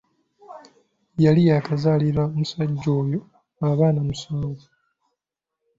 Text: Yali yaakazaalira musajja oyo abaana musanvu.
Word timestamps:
Yali 1.23 1.41
yaakazaalira 1.49 2.23
musajja 2.35 2.89
oyo 3.01 3.19
abaana 3.69 3.99
musanvu. 4.07 4.65